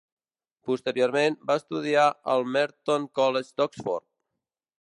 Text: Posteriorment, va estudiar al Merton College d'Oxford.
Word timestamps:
Posteriorment, 0.69 1.37
va 1.51 1.59
estudiar 1.61 2.07
al 2.35 2.49
Merton 2.57 3.09
College 3.21 3.55
d'Oxford. 3.61 4.09